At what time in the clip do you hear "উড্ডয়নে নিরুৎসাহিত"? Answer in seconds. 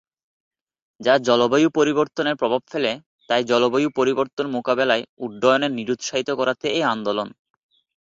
5.17-6.29